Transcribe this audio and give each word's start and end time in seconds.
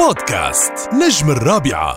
بودكاست 0.00 0.72
نجم 0.92 1.30
الرابعة. 1.30 1.96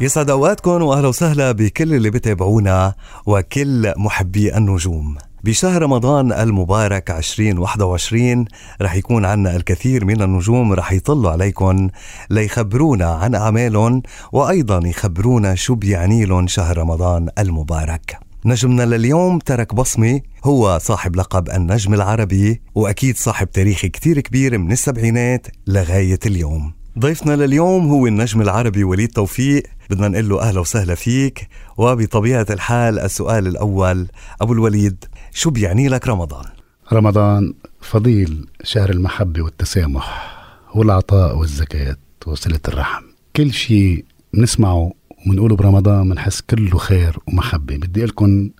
يسعد 0.00 0.30
اوقاتكم 0.30 0.82
وأهلا 0.82 1.08
وسهلا 1.08 1.52
بكل 1.52 1.94
اللي 1.94 2.10
بتابعونا 2.10 2.94
وكل 3.26 3.92
محبي 3.96 4.56
النجوم. 4.56 5.16
بشهر 5.44 5.82
رمضان 5.82 6.32
المبارك 6.32 7.10
2021 7.10 8.44
رح 8.82 8.94
يكون 8.94 9.24
عنا 9.24 9.56
الكثير 9.56 10.04
من 10.04 10.22
النجوم 10.22 10.72
رح 10.72 10.92
يطلوا 10.92 11.30
عليكم 11.30 11.88
ليخبرونا 12.30 13.10
عن 13.10 13.34
أعمالهم 13.34 14.02
وأيضا 14.32 14.88
يخبرونا 14.88 15.54
شو 15.54 15.74
بيعني 15.74 16.24
لهم 16.24 16.46
شهر 16.46 16.78
رمضان 16.78 17.28
المبارك. 17.38 18.18
نجمنا 18.44 18.82
لليوم 18.82 19.38
ترك 19.38 19.74
بصمة 19.74 20.20
هو 20.44 20.78
صاحب 20.82 21.16
لقب 21.16 21.50
النجم 21.50 21.94
العربي 21.94 22.62
وأكيد 22.74 23.16
صاحب 23.16 23.50
تاريخ 23.50 23.80
كتير 23.80 24.20
كبير 24.20 24.58
من 24.58 24.72
السبعينات 24.72 25.46
لغاية 25.66 26.18
اليوم. 26.26 26.79
ضيفنا 26.98 27.36
لليوم 27.36 27.88
هو 27.88 28.06
النجم 28.06 28.42
العربي 28.42 28.84
وليد 28.84 29.08
توفيق. 29.08 29.62
بدنا 29.90 30.08
نقول 30.08 30.28
له 30.28 30.42
أهلا 30.42 30.60
وسهلا 30.60 30.94
فيك. 30.94 31.48
وبطبيعة 31.76 32.46
الحال 32.50 32.98
السؤال 32.98 33.46
الأول 33.46 34.06
أبو 34.40 34.52
الوليد 34.52 35.04
شو 35.32 35.50
بيعني 35.50 35.88
لك 35.88 36.08
رمضان؟ 36.08 36.44
رمضان 36.92 37.54
فضيل 37.80 38.46
شهر 38.64 38.90
المحبة 38.90 39.42
والتسامح 39.42 40.36
والعطاء 40.74 41.36
والزكاة 41.36 41.96
وصلة 42.26 42.60
الرحم. 42.68 43.02
كل 43.36 43.52
شيء 43.52 44.04
بنسمعه 44.34 44.92
وبنقوله 45.26 45.56
برمضان 45.56 46.08
بنحس 46.08 46.40
كله 46.40 46.78
خير 46.78 47.18
ومحبة. 47.28 47.76
بدي 47.76 48.04
لكم 48.04 48.50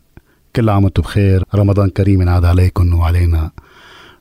كل 0.57 0.69
عام 0.69 0.85
وأنتم 0.85 1.03
بخير. 1.03 1.45
رمضان 1.55 1.91
كريم 1.91 2.23
ينعاد 2.23 2.45
عليكم 2.45 2.95
وعلينا 2.95 3.51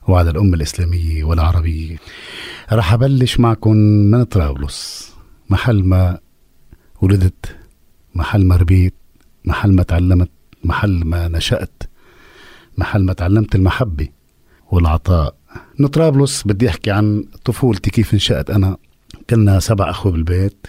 وعلى 0.08 0.30
الأمة 0.30 0.54
الإسلامية 0.54 1.24
والعربية. 1.24 1.96
رح 2.72 2.92
أبلش 2.92 3.40
معكم 3.40 3.76
من 3.76 4.24
طرابلس 4.24 5.10
محل 5.50 5.84
ما 5.84 6.18
ولدت 7.02 7.56
محل 8.14 8.44
ما 8.44 8.56
ربيت 8.56 8.94
محل 9.44 9.72
ما 9.72 9.82
تعلمت 9.82 10.30
محل 10.64 11.04
ما 11.04 11.28
نشأت 11.28 11.82
محل 12.78 13.04
ما 13.04 13.12
تعلمت 13.12 13.54
المحبة 13.54 14.08
والعطاء. 14.70 15.34
من 15.78 15.86
طرابلس 15.86 16.42
بدي 16.46 16.68
أحكي 16.68 16.90
عن 16.90 17.24
طفولتي 17.44 17.90
كيف 17.90 18.14
انشأت 18.14 18.50
أنا. 18.50 18.76
كنا 19.30 19.60
سبع 19.60 19.90
أخوة 19.90 20.12
بالبيت 20.12 20.66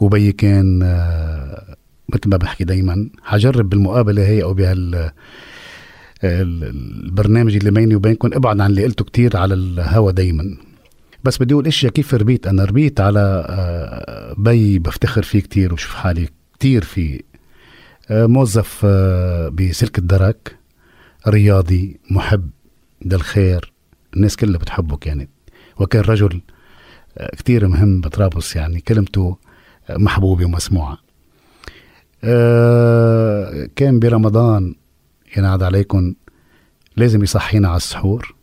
وبي 0.00 0.32
كان 0.32 0.80
آه، 0.82 1.76
مثل 2.08 2.28
ما 2.30 2.36
بحكي 2.36 2.64
دايما 2.64 3.10
حجرب 3.22 3.68
بالمقابلة 3.70 4.22
هي 4.26 4.42
أو 4.42 4.54
بهال 4.54 5.10
البرنامج 6.24 7.56
اللي 7.56 7.70
بيني 7.70 7.94
وبينكم 7.94 8.30
ابعد 8.32 8.60
عن 8.60 8.70
اللي 8.70 8.84
قلته 8.84 9.04
كتير 9.04 9.36
على 9.36 9.54
الهوا 9.54 10.10
دايما. 10.10 10.56
بس 11.24 11.38
بدي 11.38 11.54
أقول 11.54 11.66
إشياء 11.66 11.92
كيف 11.92 12.14
ربيت 12.14 12.46
أنا 12.46 12.64
ربيت 12.64 13.00
على 13.00 13.46
آه، 13.48 14.34
بي 14.38 14.78
بفتخر 14.78 15.22
فيه 15.22 15.40
كتير 15.40 15.74
وشوف 15.74 15.94
حالي 15.94 16.28
كتير 16.58 16.84
فيه 16.84 17.20
آه، 18.10 18.26
موظف 18.26 18.86
بسلك 19.52 19.98
الدرك 19.98 20.56
رياضي 21.28 22.00
محب 22.10 22.50
للخير 23.04 23.72
الناس 24.16 24.36
كلها 24.36 24.58
بتحبه 24.58 24.96
كانت 24.96 25.30
وكان 25.78 26.02
رجل 26.02 26.40
آه، 27.18 27.36
كتير 27.36 27.68
مهم 27.68 28.00
بطرابلس 28.00 28.56
يعني 28.56 28.80
كلمته 28.80 29.36
آه، 29.90 29.96
محبوبة 29.96 30.44
ومسموعة. 30.44 30.98
آه، 32.24 33.68
كان 33.76 33.98
برمضان 33.98 34.74
ينعاد 35.36 35.62
عليكم 35.62 36.14
لازم 36.96 37.22
يصحينا 37.22 37.68
على 37.68 37.76
السحور. 37.76 38.34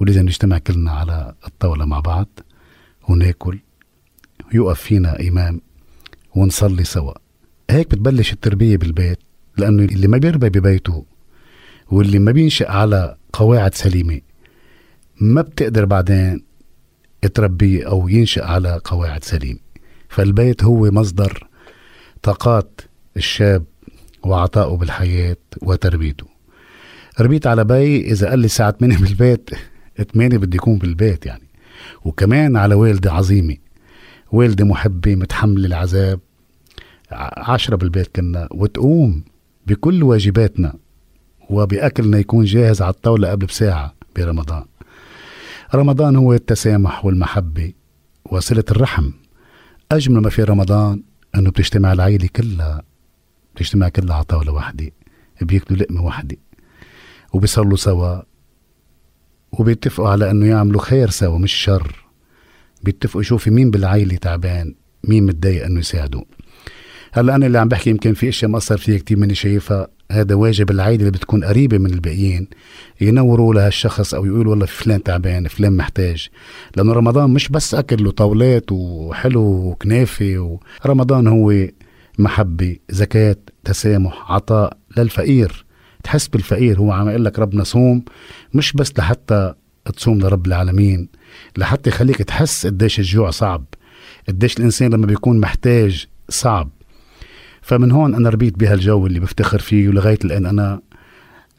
ولازم 0.00 0.22
نجتمع 0.22 0.58
كلنا 0.58 0.90
على 0.90 1.34
الطاولة 1.46 1.84
مع 1.84 2.00
بعض 2.00 2.28
وناكل. 3.08 3.58
ويوقف 4.52 4.80
فينا 4.80 5.20
إمام 5.28 5.60
ونصلي 6.34 6.84
سوا. 6.84 7.12
هيك 7.70 7.90
بتبلش 7.90 8.32
التربية 8.32 8.76
بالبيت 8.76 9.18
لأنه 9.56 9.84
اللي 9.84 10.08
ما 10.08 10.18
بيربى 10.18 10.48
ببيته 10.48 11.04
واللي 11.90 12.18
ما 12.18 12.32
بينشأ 12.32 12.70
على 12.70 13.16
قواعد 13.32 13.74
سليمة. 13.74 14.20
ما 15.20 15.42
بتقدر 15.42 15.84
بعدين 15.84 16.44
تربيه 17.34 17.88
أو 17.88 18.08
ينشأ 18.08 18.44
على 18.44 18.80
قواعد 18.84 19.24
سليمة 19.24 19.58
فالبيت 20.08 20.64
هو 20.64 20.90
مصدر 20.90 21.48
طاقات 22.22 22.80
الشاب 23.16 23.64
وعطائه 24.22 24.76
بالحياة 24.76 25.36
وتربيته. 25.62 26.26
ربيت 27.20 27.46
على 27.46 27.64
بي 27.64 28.12
إذا 28.12 28.28
قال 28.30 28.38
لي 28.38 28.44
الساعة 28.44 28.70
8 28.70 28.98
بالبيت 28.98 29.50
8 30.02 30.38
بدي 30.38 30.56
يكون 30.56 30.78
بالبيت 30.78 31.26
يعني. 31.26 31.48
وكمان 32.04 32.56
على 32.56 32.74
والدة 32.74 33.12
عظيمة 33.12 33.56
والدة 34.32 34.64
محبة 34.64 35.14
متحملة 35.14 35.66
العذاب. 35.66 36.20
عشرة 37.36 37.76
بالبيت 37.76 38.16
كنا. 38.16 38.48
وتقوم 38.50 39.24
بكل 39.66 40.02
واجباتنا 40.02 40.74
وبأكلنا 41.50 42.18
يكون 42.18 42.44
جاهز 42.44 42.82
على 42.82 42.90
الطاولة 42.90 43.30
قبل 43.30 43.46
بساعة 43.46 43.94
برمضان. 44.16 44.64
رمضان 45.74 46.16
هو 46.16 46.32
التسامح 46.32 47.04
والمحبة 47.04 47.72
وصلة 48.24 48.64
الرحم. 48.70 49.10
أجمل 49.92 50.20
ما 50.20 50.30
في 50.30 50.42
رمضان 50.42 51.02
أنه 51.34 51.50
بتجتمع 51.50 51.92
العيلة 51.92 52.28
كلها 52.36 52.82
بتجتمع 53.54 53.88
كلها 53.88 54.14
على 54.14 54.24
طاولة 54.24 54.52
واحدة 54.52 54.90
بياكلوا 55.42 55.78
لقمة 55.78 56.04
واحدة 56.04 56.36
وبيصلوا 57.32 57.76
سوا. 57.76 58.22
وبيتفقوا 59.60 60.08
على 60.08 60.30
أنه 60.30 60.46
يعملوا 60.46 60.80
خير 60.80 61.10
سوا 61.10 61.38
مش 61.38 61.52
شر. 61.52 62.04
بيتفقوا 62.82 63.20
يشوفوا 63.20 63.52
مين 63.52 63.70
بالعيلة 63.70 64.16
تعبان 64.16 64.74
مين 65.04 65.26
متضايق 65.26 65.64
أنه 65.64 65.78
يساعده 65.80 66.24
هلأ 67.12 67.34
أنا 67.34 67.46
اللي 67.46 67.58
عم 67.58 67.68
بحكي 67.68 67.90
يمكن 67.90 68.14
في 68.14 68.28
إشياء 68.28 68.50
مأثر 68.50 68.76
فيها 68.76 68.98
كتير 68.98 69.18
مني 69.18 69.34
شايفها. 69.34 69.88
هذا 70.12 70.34
واجب 70.34 70.70
العائلة 70.70 71.00
اللي 71.00 71.10
بتكون 71.10 71.44
قريبة 71.44 71.78
من 71.78 71.94
الباقيين. 71.94 72.48
ينوروا 73.00 73.54
لهالشخص 73.54 74.14
أو 74.14 74.26
يقولوا 74.26 74.50
والله 74.50 74.66
فلان 74.66 75.02
تعبان 75.02 75.48
فلان 75.48 75.76
محتاج. 75.76 76.28
لأنه 76.76 76.92
رمضان 76.92 77.30
مش 77.30 77.48
بس 77.48 77.74
أكل 77.74 78.06
وطاولات 78.06 78.72
وحلو 78.72 79.42
وكنافة 79.42 80.58
رمضان 80.86 81.26
هو 81.26 81.66
محبة 82.18 82.76
زكاة 82.90 83.36
تسامح 83.64 84.32
عطاء 84.32 84.76
للفقير. 84.96 85.64
تحس 86.04 86.28
بالفقير. 86.28 86.78
هو 86.78 86.92
عم 86.92 87.08
يقول 87.08 87.24
لك 87.24 87.38
ربنا 87.38 87.64
صوم 87.64 88.04
مش 88.54 88.72
بس 88.72 88.92
لحتى 88.98 89.54
تصوم 89.96 90.18
لرب 90.18 90.46
العالمين 90.46 91.08
لحتى 91.56 91.90
يخليك 91.90 92.22
تحس 92.22 92.66
قديش 92.66 92.98
الجوع 92.98 93.30
صعب 93.30 93.64
قديش 94.28 94.56
الإنسان 94.56 94.94
لما 94.94 95.06
بيكون 95.06 95.40
محتاج 95.40 96.06
صعب. 96.28 96.70
فمن 97.62 97.90
هون 97.90 98.14
أنا 98.14 98.28
ربيت 98.28 98.58
بهالجو 98.58 99.06
اللي 99.06 99.20
بفتخر 99.20 99.58
فيه 99.58 99.88
ولغاية 99.88 100.18
الآن 100.24 100.46
أنا 100.46 100.80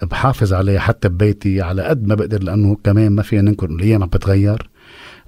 بحافظ 0.02 0.54
عليه 0.54 0.80
حتى 0.80 1.10
ببيتي 1.10 1.62
على 1.62 1.84
قد 1.84 2.08
ما 2.08 2.16
بقدر 2.16 2.44
لأنه 2.44 2.78
كمان 2.84 3.12
ما 3.12 3.22
فينا 3.22 3.42
ننكر 3.42 3.70
الأيام 3.70 4.04
عم 4.04 4.10
بتغير. 4.10 4.70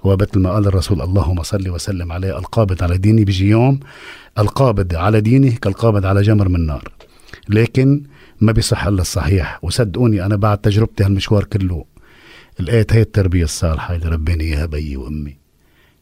ومثل 0.04 0.38
ما 0.38 0.50
قال 0.50 0.66
الرسول 0.66 1.02
اللهم 1.02 1.42
صل 1.42 1.68
وسلم 1.68 2.12
عليه 2.12 2.38
القابض 2.38 2.82
على 2.82 2.98
ديني 2.98 3.24
بيجي 3.24 3.48
يوم 3.48 3.80
القابض 4.38 4.94
على 4.94 5.20
دينه 5.20 5.50
كالقابض 5.50 6.06
على 6.06 6.22
جمر 6.22 6.48
من 6.48 6.66
نار. 6.66 6.92
لكن 7.48 8.02
ما 8.40 8.52
بيصح 8.52 8.86
إلا 8.86 9.00
الصحيح. 9.00 9.58
وصدقوني 9.62 10.26
أنا 10.26 10.36
بعد 10.36 10.58
تجربتي 10.58 11.04
هالمشوار 11.04 11.44
كله 11.44 11.84
لقيت 12.60 12.92
هي 12.92 13.00
التربية 13.00 13.44
الصالحة 13.44 13.94
اللي 13.94 14.08
رباني 14.08 14.44
إياها 14.44 14.66
بيي 14.66 14.96
وأمي. 14.96 15.38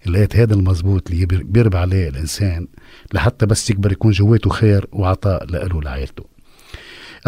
لقيت 0.07 0.37
هذا 0.37 0.55
المزبوط 0.55 1.11
اللي 1.11 1.27
بيربى 1.27 1.79
عليه 1.79 2.09
الإنسان 2.09 2.69
لحتى 3.13 3.47
بس 3.47 3.71
يكبر 3.71 3.93
يكون 3.93 4.11
جواته 4.11 4.51
خير 4.51 4.87
وعطاء 4.93 5.45
لإله 5.45 5.77
ولعائلته. 5.77 6.25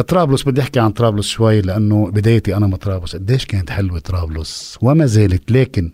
طرابلس 0.09 0.43
بدي 0.43 0.61
أحكي 0.61 0.81
عن 0.81 0.91
طرابلس 0.91 1.29
شوي 1.29 1.61
لأنه 1.61 2.11
بدايتي 2.11 2.57
أنا 2.57 2.67
من 2.67 2.77
طرابلس. 2.77 3.17
قديش 3.17 3.45
كانت 3.47 3.71
حلوة 3.71 3.99
طرابلس؟ 3.99 4.79
وما 4.83 5.07
زالت 5.07 5.51
لكن 5.53 5.93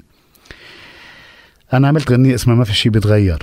أنا 1.73 1.89
عملت 1.89 2.13
غنية 2.13 2.35
اسمها 2.35 2.57
ما 2.57 2.65
في 2.65 2.75
شيء 2.75 2.93
بيتغير 2.93 3.39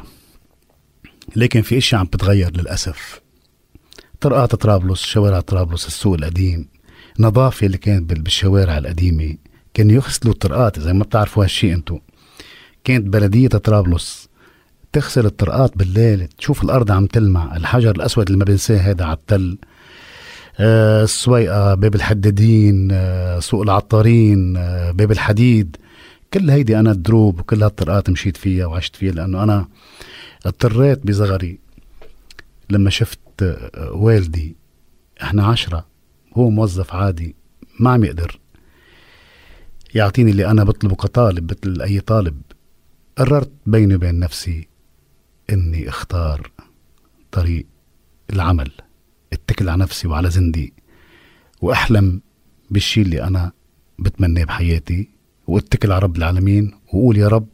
لكن 1.35 1.61
في 1.61 1.77
اشياء 1.77 2.01
عم 2.01 2.07
بتغير 2.07 2.57
للأسف. 2.57 3.21
طرقات 4.21 4.55
طرابلس 4.55 5.01
شوارع 5.01 5.39
طرابلس 5.39 5.87
السوق 5.87 6.13
القديم. 6.13 6.67
نظافة 7.19 7.65
اللي 7.67 7.77
كانت 7.77 8.13
بالشوارع 8.13 8.77
القديمة 8.77 9.35
كانوا 9.73 9.91
يغسلوا 9.91 10.33
الطرقات 10.33 10.77
إذا 10.77 10.93
ما 10.93 11.03
بتعرفوا 11.03 11.43
هالشيء 11.43 11.73
أنتم 11.73 11.99
كانت 12.83 13.07
بلدية 13.07 13.47
طرابلس 13.47 14.29
تغسل 14.93 15.25
الطرقات 15.25 15.77
بالليل 15.77 16.27
تشوف 16.27 16.63
الأرض 16.63 16.91
عم 16.91 17.05
تلمع 17.05 17.55
الحجر 17.57 17.91
الأسود 17.91 18.25
اللي 18.25 18.37
ما 18.37 18.45
بنساه 18.45 18.77
هذا 18.77 19.05
على 19.05 19.13
التل. 19.13 19.57
آه 20.59 21.03
السويقة 21.03 21.73
باب 21.75 21.95
الحدادين 21.95 22.89
آه 22.91 23.39
سوق 23.39 23.61
العطارين 23.61 24.57
آه 24.57 24.91
باب 24.91 25.11
الحديد. 25.11 25.77
كل 26.33 26.49
هيدي 26.49 26.79
أنا 26.79 26.93
دروب 26.93 27.39
وكل 27.39 27.63
هالطرقات 27.63 28.09
مشيت 28.09 28.37
فيها 28.37 28.65
وعشت 28.65 28.95
فيها 28.95 29.11
لأنه 29.11 29.43
أنا 29.43 29.67
اضطريت 30.45 31.07
بصغري 31.07 31.59
لما 32.69 32.89
شفت 32.89 33.19
والدي 33.91 34.55
إحنا 35.23 35.45
عشرة 35.45 35.85
هو 36.33 36.49
موظف 36.49 36.93
عادي 36.93 37.35
ما 37.79 37.91
عم 37.91 38.03
يقدر. 38.03 38.39
يعطيني 39.95 40.31
اللي 40.31 40.51
أنا 40.51 40.63
بطلبه 40.63 40.95
كطالب 40.95 41.51
مثل 41.51 41.81
أي 41.81 41.99
طالب. 41.99 42.41
قررت 43.17 43.51
بيني 43.65 43.95
وبين 43.95 44.19
نفسي 44.19 44.67
إني 45.49 45.89
أختار 45.89 46.51
طريق 47.31 47.65
العمل 48.33 48.71
اتكل 49.33 49.69
على 49.69 49.81
نفسي 49.81 50.07
وعلى 50.07 50.29
زندي 50.29 50.73
وأحلم 51.61 52.21
بالشي 52.69 53.01
اللي 53.01 53.23
أنا 53.23 53.51
بتمناه 53.99 54.43
بحياتي 54.43 55.09
واتكل 55.47 55.91
على 55.91 56.01
رب 56.01 56.17
العالمين 56.17 56.71
وقول 56.87 57.17
يا 57.17 57.27
رب 57.27 57.47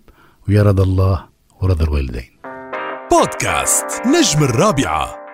ويا 0.48 0.64
رضا 0.64 0.84
الله 0.84 1.30
ورضا 1.62 1.86
الوالدين. 1.86 2.38
بودكاست 3.12 3.86
نجم 4.06 4.44
الرابعة. 4.44 5.27